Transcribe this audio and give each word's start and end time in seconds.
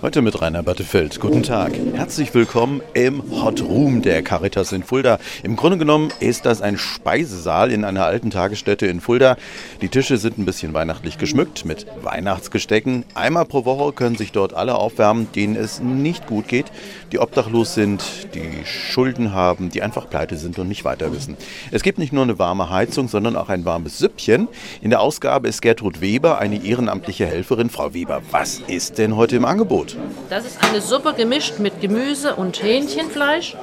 Heute 0.00 0.22
mit 0.22 0.40
Rainer 0.40 0.62
Battefeld. 0.62 1.18
Guten 1.18 1.42
Tag. 1.42 1.72
Herzlich 1.94 2.32
willkommen 2.32 2.82
im 2.94 3.20
Hot 3.42 3.60
Room 3.60 4.00
der 4.00 4.22
Caritas 4.22 4.70
in 4.70 4.84
Fulda. 4.84 5.18
Im 5.42 5.56
Grunde 5.56 5.76
genommen 5.76 6.12
ist 6.20 6.46
das 6.46 6.62
ein 6.62 6.78
Speisesaal 6.78 7.72
in 7.72 7.82
einer 7.82 8.04
alten 8.04 8.30
Tagesstätte 8.30 8.86
in 8.86 9.00
Fulda. 9.00 9.36
Die 9.80 9.88
Tische 9.88 10.16
sind 10.16 10.38
ein 10.38 10.44
bisschen 10.44 10.72
weihnachtlich 10.72 11.18
geschmückt 11.18 11.64
mit 11.64 11.86
Weihnachtsgestecken. 12.00 13.06
Einmal 13.14 13.44
pro 13.44 13.64
Woche 13.64 13.92
können 13.92 14.16
sich 14.16 14.30
dort 14.30 14.54
alle 14.54 14.76
aufwärmen, 14.76 15.32
denen 15.34 15.56
es 15.56 15.80
nicht 15.80 16.28
gut 16.28 16.46
geht, 16.46 16.66
die 17.10 17.18
obdachlos 17.18 17.74
sind, 17.74 18.04
die 18.36 18.64
Schulden 18.64 19.32
haben, 19.32 19.68
die 19.68 19.82
einfach 19.82 20.08
pleite 20.08 20.36
sind 20.36 20.60
und 20.60 20.68
nicht 20.68 20.84
weiter 20.84 21.12
wissen. 21.12 21.36
Es 21.72 21.82
gibt 21.82 21.98
nicht 21.98 22.12
nur 22.12 22.22
eine 22.22 22.38
warme 22.38 22.70
Heizung, 22.70 23.08
sondern 23.08 23.34
auch 23.34 23.48
ein 23.48 23.64
warmes 23.64 23.98
Süppchen. 23.98 24.46
In 24.80 24.90
der 24.90 25.00
Ausgabe 25.00 25.48
ist 25.48 25.60
Gertrud 25.60 26.00
Weber, 26.00 26.38
eine 26.38 26.64
ehrenamtliche 26.64 27.26
Helferin. 27.26 27.68
Frau 27.68 27.94
Weber, 27.94 28.22
was 28.30 28.60
ist 28.68 28.98
denn 28.98 29.16
heute 29.16 29.34
im 29.34 29.44
Angebot? 29.44 29.87
Das 30.30 30.44
ist 30.44 30.62
eine 30.62 30.80
Suppe 30.80 31.14
gemischt 31.14 31.58
mit 31.58 31.80
Gemüse 31.80 32.36
und 32.36 32.62
Hähnchenfleisch. 32.62 33.56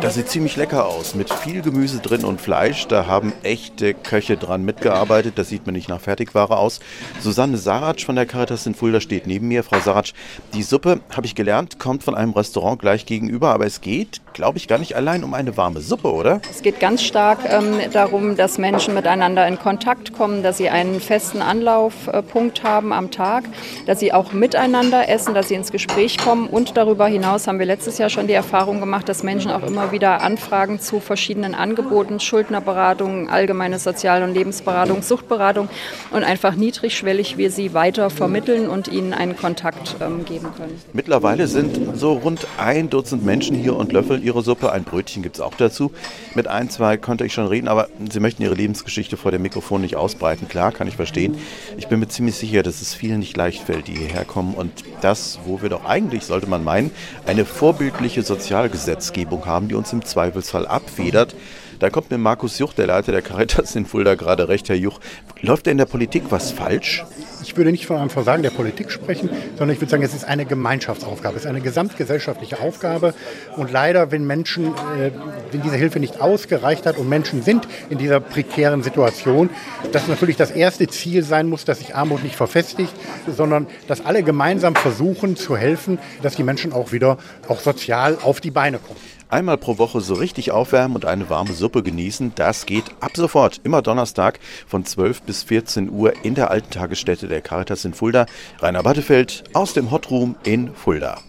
Das 0.00 0.14
sieht 0.14 0.28
ziemlich 0.28 0.56
lecker 0.56 0.86
aus, 0.86 1.14
mit 1.14 1.32
viel 1.32 1.62
Gemüse 1.62 1.98
drin 1.98 2.24
und 2.24 2.40
Fleisch. 2.40 2.86
Da 2.86 3.06
haben 3.06 3.32
echte 3.42 3.94
Köche 3.94 4.36
dran 4.36 4.64
mitgearbeitet. 4.64 5.34
Das 5.36 5.48
sieht 5.48 5.66
mir 5.66 5.72
nicht 5.72 5.88
nach 5.88 6.00
Fertigware 6.00 6.56
aus. 6.56 6.80
Susanne 7.20 7.56
Saratsch 7.56 8.04
von 8.04 8.16
der 8.16 8.26
Caritas 8.26 8.66
in 8.66 8.74
Fulda 8.74 9.00
steht 9.00 9.26
neben 9.26 9.48
mir. 9.48 9.64
Frau 9.64 9.80
Saratsch, 9.80 10.14
die 10.54 10.62
Suppe, 10.62 11.00
habe 11.14 11.26
ich 11.26 11.34
gelernt, 11.34 11.78
kommt 11.78 12.04
von 12.04 12.14
einem 12.14 12.32
Restaurant 12.32 12.80
gleich 12.80 13.06
gegenüber, 13.06 13.52
aber 13.52 13.66
es 13.66 13.80
geht 13.80 14.20
glaube 14.32 14.58
ich, 14.58 14.68
gar 14.68 14.78
nicht 14.78 14.96
allein 14.96 15.24
um 15.24 15.34
eine 15.34 15.56
warme 15.56 15.80
Suppe, 15.80 16.12
oder? 16.12 16.40
Es 16.50 16.62
geht 16.62 16.80
ganz 16.80 17.02
stark 17.02 17.40
ähm, 17.44 17.78
darum, 17.92 18.36
dass 18.36 18.58
Menschen 18.58 18.94
miteinander 18.94 19.46
in 19.46 19.58
Kontakt 19.58 20.12
kommen, 20.14 20.42
dass 20.42 20.56
sie 20.56 20.70
einen 20.70 21.00
festen 21.00 21.42
Anlaufpunkt 21.42 22.62
haben 22.62 22.92
am 22.92 23.10
Tag, 23.10 23.44
dass 23.86 24.00
sie 24.00 24.12
auch 24.12 24.32
miteinander 24.32 25.08
essen, 25.08 25.34
dass 25.34 25.48
sie 25.48 25.54
ins 25.54 25.72
Gespräch 25.72 26.18
kommen. 26.18 26.46
Und 26.46 26.76
darüber 26.76 27.06
hinaus 27.06 27.46
haben 27.46 27.58
wir 27.58 27.66
letztes 27.66 27.98
Jahr 27.98 28.10
schon 28.10 28.26
die 28.26 28.32
Erfahrung 28.32 28.79
gemacht, 28.80 29.08
dass 29.08 29.22
Menschen 29.22 29.50
auch 29.50 29.62
immer 29.62 29.92
wieder 29.92 30.22
Anfragen 30.22 30.80
zu 30.80 31.00
verschiedenen 31.00 31.54
Angeboten, 31.54 32.20
Schuldnerberatung, 32.20 33.30
allgemeine 33.30 33.78
Sozial- 33.78 34.22
und 34.22 34.34
Lebensberatung, 34.34 35.02
Suchtberatung 35.02 35.68
und 36.10 36.24
einfach 36.24 36.54
niedrigschwellig 36.54 37.36
wir 37.36 37.50
sie 37.50 37.74
weiter 37.74 38.10
vermitteln 38.10 38.68
und 38.68 38.88
ihnen 38.88 39.12
einen 39.12 39.36
Kontakt 39.36 39.96
ähm, 40.00 40.24
geben 40.24 40.48
können. 40.56 40.80
Mittlerweile 40.92 41.46
sind 41.46 41.98
so 41.98 42.12
rund 42.12 42.46
ein 42.58 42.90
Dutzend 42.90 43.24
Menschen 43.24 43.56
hier 43.56 43.76
und 43.76 43.92
löffeln 43.92 44.22
Ihre 44.22 44.42
Suppe. 44.42 44.72
Ein 44.72 44.84
Brötchen 44.84 45.22
gibt 45.22 45.36
es 45.36 45.40
auch 45.40 45.54
dazu. 45.54 45.92
Mit 46.34 46.48
ein, 46.48 46.70
zwei 46.70 46.96
konnte 46.96 47.24
ich 47.24 47.32
schon 47.32 47.46
reden, 47.46 47.68
aber 47.68 47.88
Sie 48.10 48.20
möchten 48.20 48.42
Ihre 48.42 48.54
Lebensgeschichte 48.54 49.16
vor 49.16 49.30
dem 49.30 49.42
Mikrofon 49.42 49.80
nicht 49.80 49.96
ausbreiten. 49.96 50.48
Klar, 50.48 50.72
kann 50.72 50.88
ich 50.88 50.96
verstehen. 50.96 51.36
Ich 51.76 51.88
bin 51.88 52.00
mir 52.00 52.08
ziemlich 52.08 52.36
sicher, 52.36 52.62
dass 52.62 52.80
es 52.80 52.94
vielen 52.94 53.20
nicht 53.20 53.36
leicht 53.36 53.62
fällt, 53.62 53.88
die 53.88 53.96
hierher 53.96 54.24
kommen. 54.24 54.54
Und 54.54 54.70
das, 55.00 55.38
wo 55.44 55.62
wir 55.62 55.68
doch 55.68 55.84
eigentlich, 55.84 56.24
sollte 56.24 56.48
man 56.48 56.64
meinen, 56.64 56.90
eine 57.26 57.44
vorbildliche 57.44 58.22
Sozialgesetzgebung 58.70 59.46
haben, 59.46 59.68
die 59.68 59.74
uns 59.74 59.92
im 59.92 60.04
Zweifelsfall 60.04 60.66
abfedert. 60.66 61.34
Da 61.78 61.90
kommt 61.90 62.10
mir 62.10 62.18
Markus 62.18 62.58
Juch, 62.58 62.72
der 62.72 62.86
Leiter 62.86 63.12
der 63.12 63.22
Caritas 63.22 63.74
in 63.74 63.86
Fulda, 63.86 64.14
gerade 64.14 64.48
recht. 64.48 64.68
Herr 64.68 64.76
Juch, 64.76 65.00
läuft 65.40 65.66
da 65.66 65.70
in 65.70 65.78
der 65.78 65.86
Politik 65.86 66.24
was 66.30 66.52
falsch? 66.52 67.04
Ich 67.42 67.56
würde 67.56 67.70
nicht 67.70 67.86
von 67.86 67.96
einem 67.96 68.10
Versagen 68.10 68.42
der 68.42 68.50
Politik 68.50 68.90
sprechen, 68.90 69.30
sondern 69.56 69.70
ich 69.70 69.80
würde 69.80 69.90
sagen, 69.90 70.02
es 70.02 70.14
ist 70.14 70.24
eine 70.24 70.44
Gemeinschaftsaufgabe, 70.44 71.36
es 71.36 71.44
ist 71.44 71.48
eine 71.48 71.60
gesamtgesellschaftliche 71.60 72.60
Aufgabe. 72.60 73.14
Und 73.56 73.70
leider, 73.72 74.10
wenn 74.10 74.26
Menschen, 74.26 74.66
äh, 74.66 75.10
wenn 75.50 75.62
diese 75.62 75.76
Hilfe 75.76 76.00
nicht 76.00 76.20
ausgereicht 76.20 76.86
hat 76.86 76.98
und 76.98 77.08
Menschen 77.08 77.42
sind 77.42 77.66
in 77.88 77.98
dieser 77.98 78.20
prekären 78.20 78.82
Situation, 78.82 79.50
dass 79.92 80.08
natürlich 80.08 80.36
das 80.36 80.50
erste 80.50 80.86
Ziel 80.88 81.22
sein 81.22 81.48
muss, 81.48 81.64
dass 81.64 81.78
sich 81.78 81.94
Armut 81.94 82.22
nicht 82.22 82.36
verfestigt, 82.36 82.92
sondern 83.26 83.66
dass 83.86 84.04
alle 84.04 84.22
gemeinsam 84.22 84.74
versuchen 84.74 85.36
zu 85.36 85.56
helfen, 85.56 85.98
dass 86.22 86.36
die 86.36 86.42
Menschen 86.42 86.72
auch 86.72 86.92
wieder 86.92 87.18
auch 87.48 87.60
sozial 87.60 88.18
auf 88.22 88.40
die 88.40 88.50
Beine 88.50 88.78
kommen. 88.78 89.19
Einmal 89.30 89.58
pro 89.58 89.78
Woche 89.78 90.00
so 90.00 90.14
richtig 90.14 90.50
aufwärmen 90.50 90.96
und 90.96 91.04
eine 91.04 91.30
warme 91.30 91.52
Suppe 91.52 91.84
genießen, 91.84 92.32
das 92.34 92.66
geht 92.66 92.84
ab 92.98 93.12
sofort. 93.14 93.60
Immer 93.62 93.80
Donnerstag 93.80 94.40
von 94.66 94.84
12 94.84 95.22
bis 95.22 95.44
14 95.44 95.88
Uhr 95.88 96.12
in 96.24 96.34
der 96.34 96.50
alten 96.50 96.70
Tagesstätte 96.70 97.28
der 97.28 97.40
Caritas 97.40 97.84
in 97.84 97.94
Fulda. 97.94 98.26
Rainer 98.58 98.82
Battefeld 98.82 99.44
aus 99.52 99.72
dem 99.72 99.92
Hot 99.92 100.10
Room 100.10 100.34
in 100.42 100.74
Fulda. 100.74 101.20